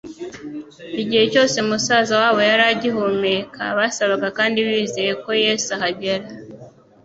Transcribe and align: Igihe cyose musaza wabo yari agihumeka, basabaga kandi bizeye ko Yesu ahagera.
Igihe 1.01 1.23
cyose 1.33 1.57
musaza 1.69 2.13
wabo 2.21 2.39
yari 2.49 2.63
agihumeka, 2.73 3.61
basabaga 3.77 4.27
kandi 4.37 4.57
bizeye 4.67 5.11
ko 5.23 5.29
Yesu 5.45 5.67
ahagera. 5.77 6.25